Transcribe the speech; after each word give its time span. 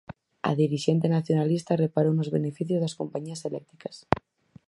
A 0.49 0.51
dirixente 0.61 1.13
nacionalista 1.15 1.81
reparou 1.85 2.13
nos 2.15 2.31
beneficios 2.35 2.81
das 2.83 2.97
compañías 2.99 3.43
eléctricas. 3.49 3.95